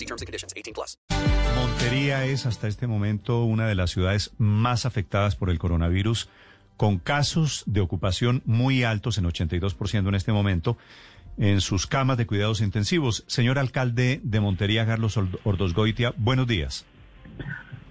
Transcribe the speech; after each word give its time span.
See 0.00 0.06
terms 0.06 0.22
and 0.22 0.26
conditions. 0.26 0.54
18 0.56 0.72
plus. 0.72 0.98
Montería 1.54 2.24
es 2.24 2.46
hasta 2.46 2.68
este 2.68 2.86
momento 2.86 3.44
una 3.44 3.66
de 3.66 3.74
las 3.74 3.90
ciudades 3.90 4.32
más 4.38 4.86
afectadas 4.86 5.36
por 5.36 5.50
el 5.50 5.58
coronavirus, 5.58 6.30
con 6.78 6.98
casos 6.98 7.64
de 7.66 7.82
ocupación 7.82 8.42
muy 8.46 8.82
altos, 8.82 9.18
en 9.18 9.26
82% 9.26 10.08
en 10.08 10.14
este 10.14 10.32
momento, 10.32 10.78
en 11.36 11.60
sus 11.60 11.86
camas 11.86 12.16
de 12.16 12.26
cuidados 12.26 12.62
intensivos. 12.62 13.24
Señor 13.26 13.58
alcalde 13.58 14.22
de 14.24 14.40
Montería, 14.40 14.86
Carlos 14.86 15.18
Ordosgoitia, 15.44 16.14
buenos 16.16 16.46
días. 16.46 16.86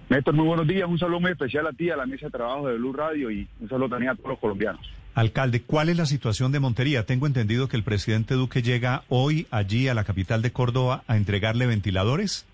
Néstor, 0.08 0.34
muy 0.34 0.46
buenos 0.46 0.66
días. 0.66 0.88
Un 0.88 0.98
saludo 0.98 1.20
muy 1.20 1.30
especial 1.30 1.68
a 1.68 1.72
ti, 1.72 1.90
a 1.90 1.96
la 1.96 2.06
mesa 2.06 2.26
de 2.26 2.32
trabajo 2.32 2.66
de 2.66 2.74
Blue 2.74 2.92
Radio 2.92 3.30
y 3.30 3.46
un 3.60 3.68
saludo 3.68 3.90
también 3.90 4.10
a 4.10 4.16
todos 4.16 4.30
los 4.30 4.38
colombianos. 4.40 4.84
Alcalde, 5.14 5.62
¿cuál 5.62 5.88
es 5.88 5.96
la 5.96 6.06
situación 6.06 6.52
de 6.52 6.60
Montería? 6.60 7.04
Tengo 7.04 7.26
entendido 7.26 7.68
que 7.68 7.76
el 7.76 7.82
presidente 7.82 8.34
Duque 8.34 8.62
llega 8.62 9.02
hoy 9.08 9.46
allí 9.50 9.88
a 9.88 9.94
la 9.94 10.04
capital 10.04 10.40
de 10.40 10.52
Córdoba 10.52 11.02
a 11.08 11.16
entregarle 11.16 11.66
ventiladores. 11.66 12.46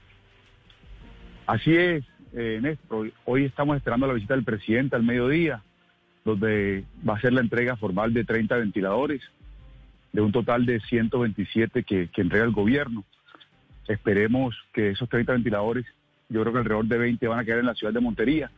Así 1.47 1.77
es, 1.77 2.05
eh, 2.33 2.59
Néstor. 2.63 3.13
Hoy 3.25 3.45
estamos 3.45 3.77
esperando 3.77 4.07
la 4.07 4.15
visita 4.15 4.35
del 4.35 4.45
presidente 4.45 4.97
al 4.97 5.03
mediodía, 5.03 5.63
donde 6.25 6.85
va 7.09 7.17
a 7.17 7.21
ser 7.21 7.35
la 7.35 7.43
entrega 7.43 7.77
formal 7.77 8.15
de 8.15 8.25
30 8.25 8.57
ventiladores, 8.57 9.23
de 10.13 10.23
un 10.23 10.33
total 10.33 10.65
de 10.65 10.81
127 10.81 11.85
que, 11.85 12.09
que 12.09 12.23
entrega 12.23 12.45
el 12.45 12.53
gobierno. 12.53 13.05
Esperemos 13.87 14.57
que 14.73 14.91
esos 14.91 15.09
30 15.09 15.35
ventiladores 15.35 15.85
yo 16.29 16.41
creo 16.41 16.53
que 16.53 16.59
alrededor 16.59 16.87
de 16.87 16.99
20 16.99 17.29
van 17.29 17.39
a 17.39 17.45
quedar 17.45 17.61
en 17.61 17.67
la 17.67 17.75
ciudad 17.75 17.93
de 17.93 18.01
Montería, 18.01 18.51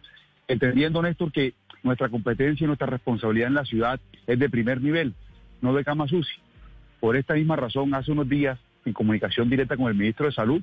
entendiendo, 0.46 1.02
Néstor, 1.02 1.32
que 1.32 1.54
nuestra 1.82 2.08
competencia 2.08 2.64
y 2.64 2.66
nuestra 2.66 2.86
responsabilidad 2.86 3.48
en 3.48 3.54
la 3.54 3.64
ciudad 3.64 4.00
es 4.26 4.38
de 4.38 4.48
primer 4.48 4.80
nivel, 4.80 5.14
no 5.60 5.74
de 5.74 5.84
cama 5.84 6.08
sucia. 6.08 6.36
Por 7.00 7.16
esta 7.16 7.34
misma 7.34 7.56
razón, 7.56 7.94
hace 7.94 8.12
unos 8.12 8.28
días, 8.28 8.58
en 8.84 8.92
comunicación 8.92 9.48
directa 9.48 9.76
con 9.76 9.88
el 9.88 9.94
ministro 9.94 10.26
de 10.26 10.32
Salud, 10.32 10.62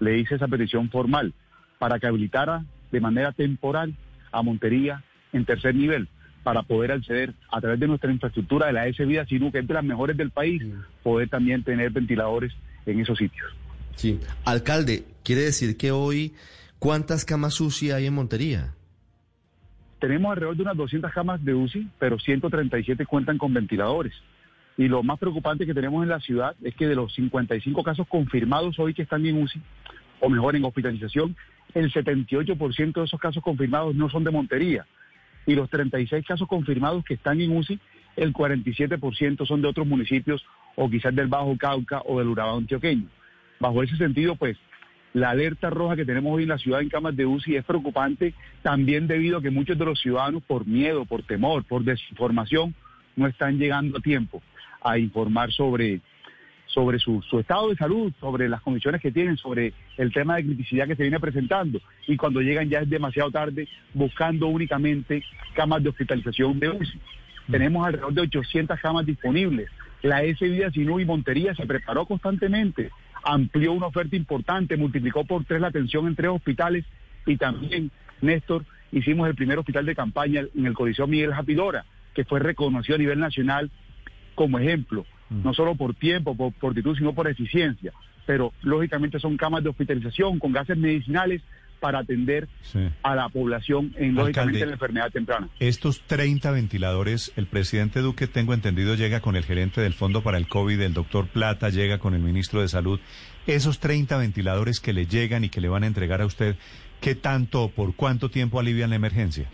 le 0.00 0.18
hice 0.18 0.36
esa 0.36 0.48
petición 0.48 0.90
formal 0.90 1.34
para 1.78 1.98
que 1.98 2.06
habilitara 2.06 2.64
de 2.90 3.00
manera 3.00 3.32
temporal 3.32 3.94
a 4.32 4.42
Montería 4.42 5.02
en 5.32 5.44
tercer 5.44 5.74
nivel 5.74 6.08
para 6.42 6.62
poder 6.62 6.92
acceder 6.92 7.34
a 7.50 7.60
través 7.60 7.80
de 7.80 7.88
nuestra 7.88 8.12
infraestructura 8.12 8.68
de 8.68 8.72
la 8.72 8.86
S 8.86 9.04
Vida 9.04 9.26
sino 9.26 9.50
que 9.50 9.58
es 9.58 9.66
de 9.66 9.74
las 9.74 9.82
mejores 9.82 10.16
del 10.16 10.30
país, 10.30 10.62
poder 11.02 11.28
también 11.28 11.64
tener 11.64 11.90
ventiladores 11.90 12.52
en 12.86 13.00
esos 13.00 13.18
sitios. 13.18 13.52
Sí, 13.96 14.20
alcalde, 14.44 15.04
quiere 15.24 15.42
decir 15.42 15.76
que 15.76 15.90
hoy, 15.90 16.34
¿cuántas 16.78 17.24
camas 17.24 17.60
UCI 17.60 17.90
hay 17.90 18.06
en 18.06 18.14
Montería? 18.14 18.75
Tenemos 19.98 20.30
alrededor 20.30 20.56
de 20.56 20.62
unas 20.62 20.76
200 20.76 21.12
camas 21.12 21.44
de 21.44 21.54
UCI, 21.54 21.88
pero 21.98 22.18
137 22.18 23.06
cuentan 23.06 23.38
con 23.38 23.54
ventiladores. 23.54 24.14
Y 24.76 24.88
lo 24.88 25.02
más 25.02 25.18
preocupante 25.18 25.64
que 25.64 25.72
tenemos 25.72 26.02
en 26.02 26.10
la 26.10 26.20
ciudad 26.20 26.54
es 26.62 26.74
que 26.74 26.86
de 26.86 26.94
los 26.94 27.14
55 27.14 27.82
casos 27.82 28.06
confirmados 28.06 28.78
hoy 28.78 28.92
que 28.92 29.02
están 29.02 29.24
en 29.24 29.42
UCI, 29.42 29.60
o 30.20 30.28
mejor 30.28 30.54
en 30.56 30.64
hospitalización, 30.64 31.34
el 31.74 31.92
78% 31.92 32.92
de 32.92 33.04
esos 33.04 33.20
casos 33.20 33.42
confirmados 33.42 33.94
no 33.94 34.10
son 34.10 34.24
de 34.24 34.30
Montería. 34.30 34.86
Y 35.46 35.54
los 35.54 35.70
36 35.70 36.26
casos 36.26 36.48
confirmados 36.48 37.04
que 37.04 37.14
están 37.14 37.40
en 37.40 37.56
UCI, 37.56 37.78
el 38.16 38.32
47% 38.32 39.46
son 39.46 39.62
de 39.62 39.68
otros 39.68 39.86
municipios 39.86 40.44
o 40.74 40.90
quizás 40.90 41.14
del 41.14 41.28
Bajo 41.28 41.56
Cauca 41.56 42.02
o 42.04 42.18
del 42.18 42.28
Urabá 42.28 42.52
antioqueño. 42.54 43.08
Bajo 43.60 43.82
ese 43.82 43.96
sentido, 43.96 44.36
pues 44.36 44.58
la 45.16 45.30
alerta 45.30 45.70
roja 45.70 45.96
que 45.96 46.04
tenemos 46.04 46.30
hoy 46.34 46.42
en 46.42 46.50
la 46.50 46.58
ciudad 46.58 46.82
en 46.82 46.90
camas 46.90 47.16
de 47.16 47.24
UCI 47.24 47.56
es 47.56 47.64
preocupante 47.64 48.34
también 48.60 49.06
debido 49.06 49.38
a 49.38 49.42
que 49.42 49.50
muchos 49.50 49.78
de 49.78 49.86
los 49.86 49.98
ciudadanos 49.98 50.42
por 50.42 50.66
miedo, 50.66 51.06
por 51.06 51.22
temor, 51.22 51.64
por 51.64 51.84
desinformación 51.84 52.74
no 53.16 53.26
están 53.26 53.56
llegando 53.56 53.96
a 53.96 54.02
tiempo 54.02 54.42
a 54.82 54.98
informar 54.98 55.50
sobre, 55.52 56.02
sobre 56.66 56.98
su, 56.98 57.22
su, 57.22 57.38
estado 57.38 57.70
de 57.70 57.76
salud, 57.76 58.12
sobre 58.20 58.46
las 58.46 58.60
condiciones 58.60 59.00
que 59.00 59.10
tienen, 59.10 59.38
sobre 59.38 59.72
el 59.96 60.12
tema 60.12 60.36
de 60.36 60.44
criticidad 60.44 60.86
que 60.86 60.96
se 60.96 61.04
viene 61.04 61.18
presentando. 61.18 61.80
Y 62.06 62.18
cuando 62.18 62.42
llegan 62.42 62.68
ya 62.68 62.80
es 62.80 62.90
demasiado 62.90 63.30
tarde 63.30 63.66
buscando 63.94 64.48
únicamente 64.48 65.24
camas 65.54 65.82
de 65.82 65.88
hospitalización 65.88 66.60
de 66.60 66.68
UCI. 66.68 67.00
Tenemos 67.50 67.86
alrededor 67.86 68.12
de 68.12 68.20
800 68.20 68.78
camas 68.80 69.06
disponibles. 69.06 69.70
La 70.02 70.22
S 70.24 70.46
Vida 70.46 70.70
Sinú 70.70 71.00
y 71.00 71.06
Montería 71.06 71.54
se 71.54 71.64
preparó 71.64 72.04
constantemente 72.04 72.90
amplió 73.24 73.72
una 73.72 73.86
oferta 73.86 74.16
importante, 74.16 74.76
multiplicó 74.76 75.24
por 75.24 75.44
tres 75.44 75.60
la 75.60 75.68
atención 75.68 76.06
en 76.06 76.14
tres 76.14 76.30
hospitales 76.30 76.84
y 77.26 77.36
también, 77.36 77.90
Néstor, 78.20 78.64
hicimos 78.92 79.28
el 79.28 79.34
primer 79.34 79.58
hospital 79.58 79.84
de 79.84 79.94
campaña 79.94 80.42
en 80.54 80.66
el 80.66 80.74
Coliseo 80.74 81.06
Miguel 81.06 81.34
Japidora, 81.34 81.84
que 82.14 82.24
fue 82.24 82.40
reconocido 82.40 82.96
a 82.96 82.98
nivel 82.98 83.18
nacional 83.18 83.70
como 84.34 84.58
ejemplo, 84.58 85.04
mm. 85.30 85.42
no 85.42 85.54
solo 85.54 85.74
por 85.74 85.94
tiempo, 85.94 86.36
por 86.36 86.52
fortitud, 86.54 86.96
sino 86.96 87.14
por 87.14 87.28
eficiencia. 87.28 87.92
Pero 88.26 88.52
lógicamente 88.62 89.18
son 89.20 89.36
camas 89.36 89.62
de 89.62 89.70
hospitalización 89.70 90.38
con 90.38 90.52
gases 90.52 90.76
medicinales 90.76 91.42
para 91.80 92.00
atender 92.00 92.48
a 93.02 93.14
la 93.14 93.28
población 93.28 93.94
en 93.96 94.14
lógicamente 94.14 94.66
la 94.66 94.72
enfermedad 94.72 95.10
temprana. 95.10 95.48
Estos 95.60 96.02
30 96.06 96.50
ventiladores, 96.50 97.32
el 97.36 97.46
presidente 97.46 98.00
Duque, 98.00 98.26
tengo 98.26 98.54
entendido, 98.54 98.94
llega 98.94 99.20
con 99.20 99.36
el 99.36 99.44
gerente 99.44 99.80
del 99.80 99.94
Fondo 99.94 100.22
para 100.22 100.38
el 100.38 100.48
COVID, 100.48 100.80
el 100.80 100.94
doctor 100.94 101.28
Plata, 101.28 101.70
llega 101.70 101.98
con 101.98 102.14
el 102.14 102.20
ministro 102.20 102.60
de 102.60 102.68
Salud. 102.68 103.00
Esos 103.46 103.78
30 103.78 104.16
ventiladores 104.18 104.80
que 104.80 104.92
le 104.92 105.06
llegan 105.06 105.44
y 105.44 105.48
que 105.48 105.60
le 105.60 105.68
van 105.68 105.84
a 105.84 105.86
entregar 105.86 106.20
a 106.20 106.26
usted, 106.26 106.56
¿qué 107.00 107.14
tanto 107.14 107.64
o 107.64 107.70
por 107.70 107.94
cuánto 107.94 108.30
tiempo 108.30 108.58
alivian 108.58 108.90
la 108.90 108.96
emergencia? 108.96 109.48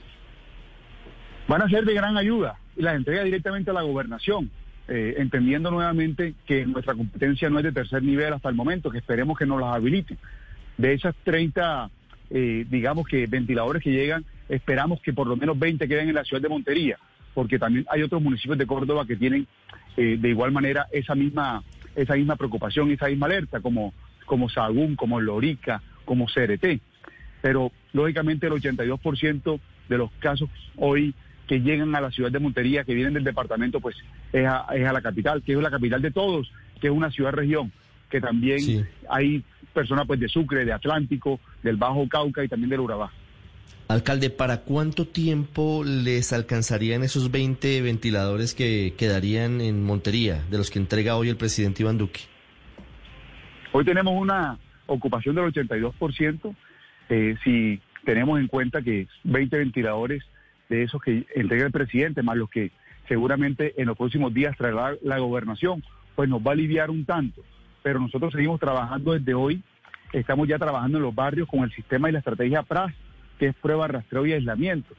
Van 1.48 1.62
a 1.62 1.68
ser 1.68 1.84
de 1.84 1.94
gran 1.94 2.16
ayuda 2.16 2.58
y 2.76 2.82
las 2.82 2.96
entrega 2.96 3.24
directamente 3.24 3.70
a 3.70 3.74
la 3.74 3.82
gobernación. 3.82 4.50
Eh, 4.88 5.14
entendiendo 5.18 5.70
nuevamente 5.70 6.34
que 6.44 6.66
nuestra 6.66 6.94
competencia 6.94 7.48
no 7.48 7.58
es 7.58 7.64
de 7.64 7.72
tercer 7.72 8.02
nivel 8.02 8.32
hasta 8.32 8.48
el 8.48 8.56
momento, 8.56 8.90
que 8.90 8.98
esperemos 8.98 9.38
que 9.38 9.46
nos 9.46 9.60
las 9.60 9.74
habiliten. 9.74 10.18
De 10.76 10.92
esas 10.92 11.14
30 11.22 11.88
eh, 12.34 12.64
digamos 12.70 13.06
que 13.06 13.26
ventiladores 13.26 13.82
que 13.82 13.90
llegan, 13.90 14.24
esperamos 14.48 15.02
que 15.02 15.12
por 15.12 15.26
lo 15.26 15.36
menos 15.36 15.58
20 15.58 15.86
queden 15.86 16.08
en 16.08 16.14
la 16.14 16.24
ciudad 16.24 16.42
de 16.42 16.48
Montería, 16.48 16.98
porque 17.34 17.58
también 17.58 17.84
hay 17.90 18.02
otros 18.02 18.22
municipios 18.22 18.56
de 18.56 18.66
Córdoba 18.66 19.06
que 19.06 19.16
tienen 19.16 19.46
eh, 19.98 20.16
de 20.18 20.28
igual 20.30 20.50
manera 20.50 20.86
esa 20.92 21.14
misma, 21.14 21.62
esa 21.94 22.14
misma 22.14 22.36
preocupación, 22.36 22.90
esa 22.90 23.08
misma 23.08 23.26
alerta, 23.26 23.60
como, 23.60 23.92
como 24.24 24.48
Sagún, 24.48 24.96
como 24.96 25.20
Lorica, 25.20 25.82
como 26.06 26.26
CRT. 26.26 26.80
Pero 27.42 27.70
lógicamente 27.92 28.46
el 28.46 28.54
82% 28.54 29.60
de 29.90 29.98
los 29.98 30.10
casos 30.12 30.48
hoy 30.76 31.14
que 31.46 31.60
llegan 31.60 31.94
a 31.94 32.00
la 32.00 32.10
ciudad 32.10 32.30
de 32.30 32.38
Montería, 32.38 32.84
que 32.84 32.94
vienen 32.94 33.12
del 33.12 33.24
departamento, 33.24 33.80
pues 33.80 33.96
es 34.32 34.46
a, 34.46 34.66
es 34.74 34.86
a 34.86 34.92
la 34.94 35.02
capital, 35.02 35.42
que 35.42 35.52
es 35.52 35.58
la 35.58 35.70
capital 35.70 36.00
de 36.00 36.10
todos, 36.10 36.50
que 36.80 36.86
es 36.86 36.92
una 36.92 37.10
ciudad-región, 37.10 37.72
que 38.12 38.20
también 38.20 38.86
hay 39.08 39.42
personas 39.72 40.06
pues 40.06 40.20
de 40.20 40.28
Sucre, 40.28 40.66
de 40.66 40.72
Atlántico, 40.72 41.40
del 41.62 41.78
Bajo 41.78 42.06
Cauca 42.06 42.44
y 42.44 42.48
también 42.48 42.68
del 42.68 42.80
Urabá. 42.80 43.10
Alcalde, 43.88 44.28
¿para 44.28 44.58
cuánto 44.58 45.06
tiempo 45.06 45.82
les 45.82 46.34
alcanzarían 46.34 47.02
esos 47.02 47.30
20 47.30 47.80
ventiladores 47.80 48.54
que 48.54 48.94
quedarían 48.98 49.62
en 49.62 49.82
Montería, 49.82 50.44
de 50.50 50.58
los 50.58 50.70
que 50.70 50.78
entrega 50.78 51.16
hoy 51.16 51.30
el 51.30 51.36
presidente 51.36 51.82
Iván 51.82 51.96
Duque? 51.96 52.20
Hoy 53.72 53.84
tenemos 53.84 54.14
una 54.14 54.58
ocupación 54.86 55.34
del 55.34 55.46
82%, 55.46 56.54
eh, 57.08 57.36
si 57.42 57.80
tenemos 58.04 58.38
en 58.38 58.46
cuenta 58.46 58.82
que 58.82 59.08
20 59.24 59.56
ventiladores 59.56 60.22
de 60.68 60.82
esos 60.82 61.00
que 61.00 61.26
entrega 61.34 61.64
el 61.64 61.72
presidente, 61.72 62.22
más 62.22 62.36
los 62.36 62.50
que 62.50 62.72
seguramente 63.08 63.72
en 63.80 63.86
los 63.86 63.96
próximos 63.96 64.34
días 64.34 64.56
traerá 64.58 64.96
la 65.02 65.18
gobernación, 65.18 65.82
pues 66.14 66.28
nos 66.28 66.42
va 66.42 66.50
a 66.50 66.54
aliviar 66.54 66.90
un 66.90 67.06
tanto 67.06 67.42
pero 67.82 68.00
nosotros 68.00 68.32
seguimos 68.32 68.60
trabajando 68.60 69.12
desde 69.12 69.34
hoy 69.34 69.62
estamos 70.12 70.46
ya 70.46 70.58
trabajando 70.58 70.98
en 70.98 71.04
los 71.04 71.14
barrios 71.14 71.48
con 71.48 71.60
el 71.60 71.72
sistema 71.72 72.08
y 72.08 72.12
la 72.12 72.18
estrategia 72.18 72.62
PRAS, 72.62 72.92
que 73.38 73.46
es 73.48 73.54
prueba, 73.56 73.88
rastreo 73.88 74.26
y 74.26 74.32
aislamiento. 74.32 74.94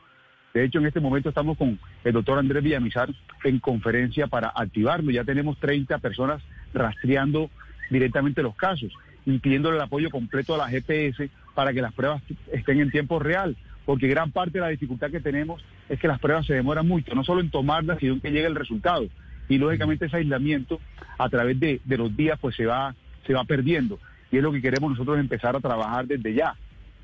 De 0.53 0.63
hecho, 0.63 0.79
en 0.79 0.85
este 0.85 0.99
momento 0.99 1.29
estamos 1.29 1.57
con 1.57 1.79
el 2.03 2.13
doctor 2.13 2.37
Andrés 2.37 2.63
Villamizar 2.63 3.09
en 3.43 3.59
conferencia 3.59 4.27
para 4.27 4.51
activarlo. 4.55 5.11
Ya 5.11 5.23
tenemos 5.23 5.57
30 5.59 5.97
personas 5.97 6.43
rastreando 6.73 7.49
directamente 7.89 8.43
los 8.43 8.55
casos 8.55 8.91
y 9.25 9.39
pidiéndole 9.39 9.77
el 9.77 9.83
apoyo 9.83 10.09
completo 10.09 10.53
a 10.53 10.57
la 10.57 10.67
GPS 10.67 11.29
para 11.55 11.73
que 11.73 11.81
las 11.81 11.93
pruebas 11.93 12.21
estén 12.51 12.79
en 12.81 12.91
tiempo 12.91 13.19
real, 13.19 13.55
porque 13.85 14.07
gran 14.07 14.31
parte 14.31 14.53
de 14.53 14.61
la 14.61 14.69
dificultad 14.69 15.09
que 15.09 15.19
tenemos 15.19 15.63
es 15.89 15.99
que 15.99 16.07
las 16.07 16.19
pruebas 16.19 16.45
se 16.45 16.53
demoran 16.53 16.87
mucho, 16.87 17.15
no 17.15 17.23
solo 17.23 17.41
en 17.41 17.49
tomarlas, 17.49 17.99
sino 17.99 18.13
en 18.13 18.21
que 18.21 18.31
llegue 18.31 18.47
el 18.47 18.55
resultado. 18.55 19.07
Y 19.49 19.57
lógicamente 19.57 20.05
ese 20.05 20.17
aislamiento 20.17 20.79
a 21.17 21.29
través 21.29 21.59
de, 21.59 21.81
de 21.83 21.97
los 21.97 22.15
días 22.15 22.39
pues 22.39 22.55
se 22.55 22.65
va, 22.65 22.95
se 23.25 23.33
va 23.33 23.43
perdiendo. 23.43 23.99
Y 24.31 24.37
es 24.37 24.43
lo 24.43 24.51
que 24.51 24.61
queremos 24.61 24.91
nosotros 24.91 25.19
empezar 25.19 25.55
a 25.55 25.59
trabajar 25.59 26.07
desde 26.07 26.33
ya. 26.33 26.55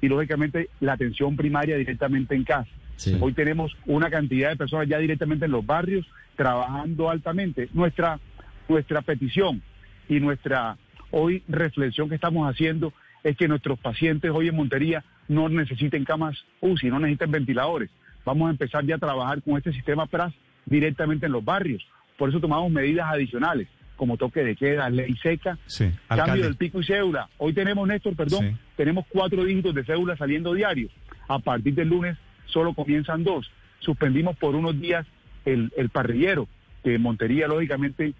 Y 0.01 0.07
lógicamente 0.07 0.69
la 0.79 0.93
atención 0.93 1.35
primaria 1.35 1.77
directamente 1.77 2.35
en 2.35 2.43
casa. 2.43 2.69
Sí. 2.95 3.17
Hoy 3.19 3.33
tenemos 3.33 3.75
una 3.85 4.09
cantidad 4.09 4.49
de 4.49 4.55
personas 4.55 4.87
ya 4.87 4.97
directamente 4.97 5.45
en 5.45 5.51
los 5.51 5.65
barrios 5.65 6.05
trabajando 6.35 7.09
altamente. 7.09 7.69
Nuestra, 7.73 8.19
nuestra 8.67 9.01
petición 9.01 9.61
y 10.07 10.19
nuestra 10.19 10.77
hoy 11.11 11.43
reflexión 11.47 12.09
que 12.09 12.15
estamos 12.15 12.49
haciendo 12.49 12.93
es 13.23 13.35
que 13.35 13.47
nuestros 13.47 13.79
pacientes 13.79 14.31
hoy 14.33 14.47
en 14.47 14.55
Montería 14.55 15.03
no 15.27 15.49
necesiten 15.49 16.05
camas 16.05 16.37
UCI, 16.61 16.89
no 16.89 16.99
necesiten 16.99 17.31
ventiladores. 17.31 17.89
Vamos 18.25 18.47
a 18.47 18.51
empezar 18.51 18.85
ya 18.85 18.95
a 18.95 18.99
trabajar 18.99 19.41
con 19.41 19.57
este 19.57 19.73
sistema 19.73 20.05
PRAS 20.05 20.33
directamente 20.65 21.25
en 21.25 21.31
los 21.31 21.43
barrios. 21.43 21.85
Por 22.19 22.29
eso 22.29 22.39
tomamos 22.41 22.69
medidas 22.69 23.07
adicionales, 23.11 23.67
como 23.95 24.17
toque 24.17 24.43
de 24.43 24.55
queda, 24.55 24.89
ley 24.89 25.15
seca, 25.23 25.57
Sí, 25.65 25.89
cambio 26.07 26.43
del 26.43 26.55
pico 26.55 26.81
y 26.81 26.83
cédula. 26.85 27.29
Hoy 27.37 27.53
tenemos, 27.53 27.87
Néstor, 27.87 28.15
perdón, 28.15 28.51
Sí. 28.51 28.57
tenemos 28.75 29.05
cuatro 29.07 29.43
dígitos 29.45 29.73
de 29.73 29.85
cédula 29.85 30.17
saliendo 30.17 30.53
diarios. 30.53 30.91
A 31.29 31.39
partir 31.39 31.73
del 31.75 31.87
lunes 31.87 32.17
solo 32.45 32.73
comienzan 32.73 33.23
dos. 33.23 33.49
Suspendimos 33.79 34.35
por 34.35 34.53
unos 34.55 34.79
días 34.79 35.07
el, 35.45 35.71
el 35.77 35.89
parrillero, 35.89 36.47
que 36.83 36.95
en 36.95 37.01
Montería, 37.01 37.47
lógicamente, 37.47 38.13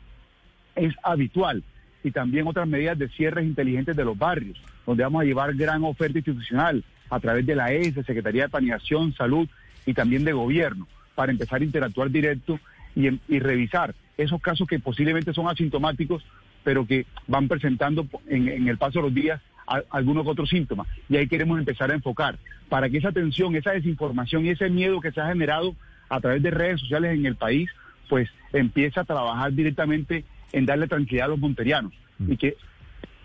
es 0.75 0.94
habitual. 1.04 1.62
Y 2.02 2.12
también 2.12 2.48
otras 2.48 2.68
medidas 2.69 2.98
de 2.98 3.10
cierres 3.10 3.45
inteligentes 3.45 3.98
de 3.98 4.06
los 4.06 4.18
barrios, 4.18 4.57
donde 4.86 5.04
vamos 5.04 5.22
a 5.22 5.25
llevar 5.25 5.54
gran 5.56 5.84
oferta 5.84 6.19
institucional 6.19 6.86
a 7.10 7.19
través 7.19 7.45
de 7.45 7.56
la 7.56 7.74
ES, 7.74 7.95
Secretaría 8.06 8.44
de 8.44 8.50
Planeación, 8.50 9.13
Salud 9.13 9.50
y 9.86 9.94
también 9.94 10.24
de 10.24 10.31
Gobierno, 10.31 10.88
para 11.16 11.34
empezar 11.34 11.60
a 11.60 11.66
interactuar 11.66 12.10
directo 12.10 12.57
y, 13.00 13.19
y 13.36 13.40
revisar 13.40 13.96
esos 14.18 14.42
casos 14.42 14.68
que 14.68 14.80
posiblemente 14.80 15.34
son 15.34 15.48
asintomáticos, 15.48 16.24
pero 16.63 16.86
que 16.86 17.06
van 17.28 17.48
presentando 17.48 18.06
en, 18.28 18.48
en 18.50 18.68
el 18.68 18.78
paso 18.78 19.00
de 19.00 19.04
los 19.06 19.13
días 19.13 19.42
a- 19.66 19.81
algunos 19.92 20.28
otros 20.28 20.50
síntomas. 20.50 20.88
Y 21.07 21.16
ahí 21.16 21.28
queremos 21.28 21.57
empezar 21.57 21.90
a 21.92 21.96
enfocar 21.96 22.38
para 22.68 22.90
que 22.90 22.98
esa 22.98 23.12
tensión, 23.12 23.56
esa 23.56 23.72
desinformación 23.72 24.46
y 24.46 24.50
ese 24.50 24.69
miedo 24.69 25.00
que 25.00 25.12
se 25.12 25.22
ha 25.22 25.28
generado 25.28 25.75
a 26.10 26.19
través 26.19 26.44
de 26.44 26.51
redes 26.51 26.81
sociales 26.81 27.16
en 27.18 27.25
el 27.25 27.36
país, 27.36 27.69
pues 28.10 28.30
empiece 28.51 29.00
a 29.00 29.04
trabajar 29.06 29.54
directamente 29.54 30.25
en 30.52 30.66
darle 30.66 30.88
tranquilidad 30.88 31.28
a 31.28 31.30
los 31.30 31.40
monterianos 31.40 31.94
y 32.28 32.36
que 32.36 32.57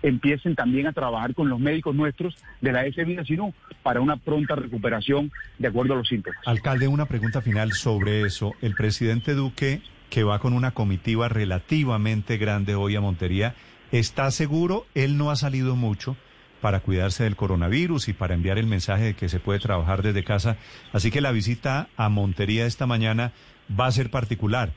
empiecen 0.05 0.55
también 0.55 0.87
a 0.87 0.93
trabajar 0.93 1.35
con 1.35 1.49
los 1.49 1.59
médicos 1.59 1.95
nuestros 1.95 2.37
de 2.61 2.73
la 2.73 2.85
S 2.85 3.03
Sinú 3.25 3.55
para 3.83 4.01
una 4.01 4.17
pronta 4.17 4.55
recuperación 4.55 5.33
de 5.59 5.69
acuerdo 5.69 5.95
a 5.95 5.97
los 5.97 6.09
síntomas. 6.09 6.39
Alcalde, 6.47 6.89
una 6.89 7.07
pregunta 7.07 7.41
final 7.41 7.73
sobre 7.73 8.23
eso. 8.23 8.53
El 8.61 8.75
presidente 8.75 9.35
Duque, 9.35 9.81
que 10.11 10.23
va 10.23 10.39
con 10.39 10.53
una 10.53 10.73
comitiva 10.73 11.29
relativamente 11.29 12.37
grande 12.37 12.75
hoy 12.75 12.97
a 12.97 13.01
Montería, 13.01 13.55
¿está 13.93 14.31
seguro? 14.31 14.87
Él 14.95 15.17
no 15.17 15.31
ha 15.31 15.37
salido 15.37 15.75
mucho 15.75 16.17
para 16.61 16.81
cuidarse 16.81 17.25
del 17.25 17.37
coronavirus 17.37 18.09
y 18.09 18.13
para 18.13 18.35
enviar 18.35 18.59
el 18.59 18.67
mensaje 18.67 19.05
de 19.05 19.15
que 19.15 19.31
se 19.31 19.41
puede 19.41 19.59
trabajar 19.59 20.03
desde 20.03 20.23
casa. 20.23 20.59
Así 20.93 21.11
que 21.11 21.23
la 21.23 21.33
visita 21.33 21.89
a 21.97 22.11
Montería 22.11 22.67
esta 22.67 22.87
mañana 22.87 23.33
va 23.69 23.87
a 23.87 23.93
ser 23.93 24.11
particular. 24.11 24.73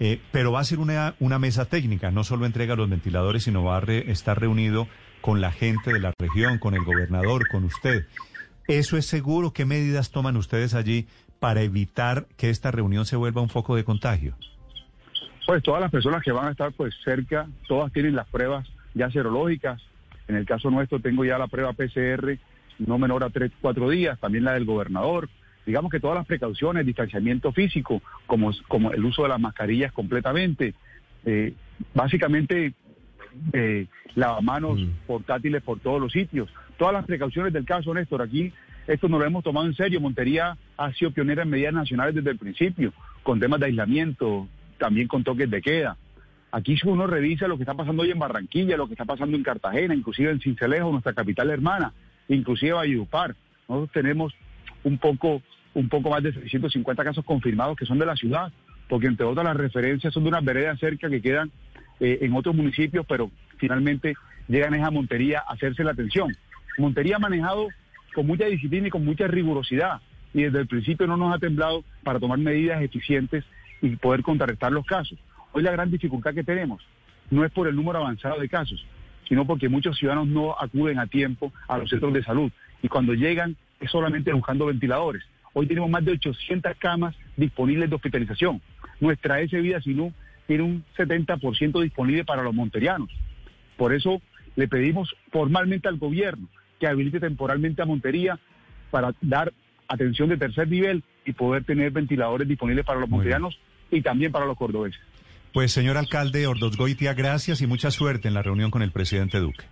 Eh, 0.00 0.18
pero 0.32 0.50
va 0.50 0.60
a 0.60 0.64
ser 0.64 0.78
una, 0.78 1.14
una 1.20 1.38
mesa 1.38 1.66
técnica, 1.66 2.10
no 2.10 2.24
solo 2.24 2.46
entrega 2.46 2.74
los 2.74 2.88
ventiladores, 2.88 3.44
sino 3.44 3.62
va 3.62 3.76
a 3.76 3.80
re- 3.80 4.10
estar 4.10 4.40
reunido 4.40 4.88
con 5.20 5.40
la 5.42 5.52
gente 5.52 5.92
de 5.92 6.00
la 6.00 6.12
región, 6.18 6.58
con 6.58 6.74
el 6.74 6.82
gobernador, 6.84 7.46
con 7.48 7.64
usted. 7.64 8.06
¿Eso 8.66 8.96
es 8.96 9.04
seguro? 9.06 9.52
¿Qué 9.52 9.66
medidas 9.66 10.10
toman 10.10 10.36
ustedes 10.38 10.72
allí 10.74 11.06
para 11.38 11.60
evitar 11.62 12.26
que 12.38 12.48
esta 12.50 12.70
reunión 12.70 13.04
se 13.04 13.16
vuelva 13.16 13.42
un 13.42 13.50
foco 13.50 13.76
de 13.76 13.84
contagio? 13.84 14.36
Pues 15.46 15.62
todas 15.62 15.80
las 15.82 15.90
personas 15.90 16.22
que 16.22 16.32
van 16.32 16.48
a 16.48 16.50
estar 16.52 16.72
pues 16.72 16.94
cerca, 17.04 17.46
todas 17.68 17.92
tienen 17.92 18.14
las 18.14 18.26
pruebas 18.28 18.66
ya 18.94 19.10
serológicas. 19.10 19.82
En 20.28 20.36
el 20.36 20.46
caso 20.46 20.70
nuestro 20.70 21.00
tengo 21.00 21.24
ya 21.24 21.36
la 21.38 21.48
prueba 21.48 21.72
PCR 21.72 22.38
no 22.78 22.96
menor 22.98 23.24
a 23.24 23.28
tres, 23.30 23.50
cuatro 23.60 23.90
días, 23.90 24.18
también 24.20 24.44
la 24.44 24.54
del 24.54 24.64
gobernador. 24.64 25.28
Digamos 25.70 25.92
que 25.92 26.00
todas 26.00 26.16
las 26.16 26.26
precauciones, 26.26 26.84
distanciamiento 26.84 27.52
físico, 27.52 28.02
como, 28.26 28.50
como 28.66 28.90
el 28.90 29.04
uso 29.04 29.22
de 29.22 29.28
las 29.28 29.38
mascarillas 29.38 29.92
completamente, 29.92 30.74
eh, 31.24 31.54
básicamente 31.94 32.74
eh, 33.52 33.86
lavamanos 34.16 34.80
Mm. 34.80 35.06
portátiles 35.06 35.62
por 35.62 35.78
todos 35.78 36.00
los 36.00 36.10
sitios. 36.10 36.48
Todas 36.76 36.92
las 36.92 37.04
precauciones 37.04 37.52
del 37.52 37.64
caso, 37.64 37.94
Néstor, 37.94 38.22
aquí 38.22 38.52
esto 38.88 39.08
nos 39.08 39.20
lo 39.20 39.26
hemos 39.26 39.44
tomado 39.44 39.66
en 39.66 39.74
serio. 39.74 40.00
Montería 40.00 40.56
ha 40.76 40.92
sido 40.94 41.12
pionera 41.12 41.44
en 41.44 41.50
medidas 41.50 41.72
nacionales 41.72 42.16
desde 42.16 42.30
el 42.30 42.38
principio, 42.38 42.92
con 43.22 43.38
temas 43.38 43.60
de 43.60 43.66
aislamiento, 43.66 44.48
también 44.78 45.06
con 45.06 45.22
toques 45.22 45.48
de 45.48 45.62
queda. 45.62 45.96
Aquí 46.50 46.76
si 46.76 46.88
uno 46.88 47.06
revisa 47.06 47.46
lo 47.46 47.56
que 47.56 47.62
está 47.62 47.74
pasando 47.74 48.02
hoy 48.02 48.10
en 48.10 48.18
Barranquilla, 48.18 48.76
lo 48.76 48.88
que 48.88 48.94
está 48.94 49.04
pasando 49.04 49.36
en 49.36 49.44
Cartagena, 49.44 49.94
inclusive 49.94 50.32
en 50.32 50.40
Cincelejo, 50.40 50.90
nuestra 50.90 51.12
capital 51.12 51.48
hermana, 51.50 51.92
inclusive 52.28 52.72
Valledupar. 52.72 53.36
Nosotros 53.68 53.92
tenemos 53.92 54.34
un 54.82 54.98
poco, 54.98 55.42
un 55.74 55.88
poco 55.88 56.10
más 56.10 56.22
de 56.22 56.32
650 56.32 57.04
casos 57.04 57.24
confirmados 57.24 57.76
que 57.76 57.86
son 57.86 57.98
de 57.98 58.06
la 58.06 58.16
ciudad, 58.16 58.52
porque 58.88 59.06
entre 59.06 59.26
otras 59.26 59.44
las 59.44 59.56
referencias 59.56 60.12
son 60.12 60.24
de 60.24 60.30
unas 60.30 60.44
veredas 60.44 60.78
cerca 60.78 61.08
que 61.08 61.22
quedan 61.22 61.50
eh, 62.00 62.18
en 62.22 62.34
otros 62.34 62.54
municipios, 62.54 63.06
pero 63.08 63.30
finalmente 63.58 64.14
llegan 64.48 64.74
a 64.74 64.90
Montería 64.90 65.44
a 65.46 65.52
hacerse 65.52 65.84
la 65.84 65.92
atención. 65.92 66.34
Montería 66.78 67.16
ha 67.16 67.20
manejado 67.20 67.68
con 68.14 68.26
mucha 68.26 68.46
disciplina 68.46 68.88
y 68.88 68.90
con 68.90 69.04
mucha 69.04 69.26
rigurosidad, 69.26 70.00
y 70.34 70.42
desde 70.42 70.60
el 70.60 70.66
principio 70.66 71.06
no 71.06 71.16
nos 71.16 71.34
ha 71.34 71.38
temblado 71.38 71.84
para 72.02 72.18
tomar 72.18 72.38
medidas 72.38 72.82
eficientes 72.82 73.44
y 73.82 73.96
poder 73.96 74.22
contrarrestar 74.22 74.72
los 74.72 74.84
casos. 74.86 75.18
Hoy 75.52 75.62
la 75.62 75.72
gran 75.72 75.90
dificultad 75.90 76.34
que 76.34 76.44
tenemos 76.44 76.82
no 77.30 77.44
es 77.44 77.52
por 77.52 77.68
el 77.68 77.76
número 77.76 77.98
avanzado 77.98 78.40
de 78.40 78.48
casos, 78.48 78.84
sino 79.28 79.46
porque 79.46 79.68
muchos 79.68 79.96
ciudadanos 79.96 80.28
no 80.28 80.56
acuden 80.58 80.98
a 80.98 81.06
tiempo 81.06 81.52
a 81.68 81.78
los 81.78 81.88
centros 81.88 82.12
de 82.12 82.22
salud 82.22 82.50
y 82.82 82.88
cuando 82.88 83.14
llegan 83.14 83.56
es 83.78 83.90
solamente 83.90 84.32
buscando 84.32 84.66
ventiladores. 84.66 85.22
Hoy 85.52 85.66
tenemos 85.66 85.90
más 85.90 86.04
de 86.04 86.12
800 86.12 86.76
camas 86.78 87.16
disponibles 87.36 87.90
de 87.90 87.96
hospitalización. 87.96 88.60
Nuestra 89.00 89.40
S 89.40 89.58
Vida 89.60 89.80
Sinú 89.80 90.12
tiene 90.46 90.62
un 90.62 90.84
70% 90.96 91.82
disponible 91.82 92.24
para 92.24 92.42
los 92.42 92.54
monterianos. 92.54 93.10
Por 93.76 93.94
eso 93.94 94.20
le 94.56 94.68
pedimos 94.68 95.14
formalmente 95.32 95.88
al 95.88 95.98
gobierno 95.98 96.48
que 96.78 96.86
habilite 96.86 97.20
temporalmente 97.20 97.82
a 97.82 97.86
Montería 97.86 98.38
para 98.90 99.14
dar 99.20 99.52
atención 99.88 100.28
de 100.28 100.36
tercer 100.36 100.68
nivel 100.68 101.02
y 101.24 101.32
poder 101.32 101.64
tener 101.64 101.90
ventiladores 101.90 102.48
disponibles 102.48 102.84
para 102.84 103.00
los 103.00 103.08
monterianos 103.08 103.58
y 103.90 104.02
también 104.02 104.32
para 104.32 104.46
los 104.46 104.56
cordobeses. 104.56 105.00
Pues 105.52 105.72
señor 105.72 105.96
alcalde 105.96 106.46
Ordosgoitia, 106.46 107.12
gracias 107.14 107.60
y 107.60 107.66
mucha 107.66 107.90
suerte 107.90 108.28
en 108.28 108.34
la 108.34 108.42
reunión 108.42 108.70
con 108.70 108.82
el 108.82 108.92
presidente 108.92 109.38
Duque. 109.38 109.64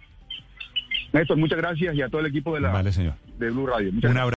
Néstor, 1.12 1.36
muchas 1.36 1.58
gracias 1.58 1.94
y 1.94 2.02
a 2.02 2.08
todo 2.08 2.20
el 2.20 2.26
equipo 2.26 2.54
de 2.54 2.60
la 2.60 2.70
Vale, 2.70 2.92
señor. 2.92 3.14
de 3.38 3.50
Blue 3.50 3.66
Radio. 3.66 3.92
Muchas 3.92 4.10
Un 4.10 4.18
abrazo. 4.18 4.37